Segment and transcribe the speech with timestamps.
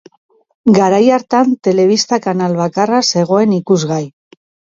[0.77, 4.01] Garai hartan, telebista-kanal bakarra zegoen ikusgai.